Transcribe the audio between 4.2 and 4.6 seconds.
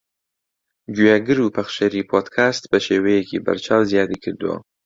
کردووە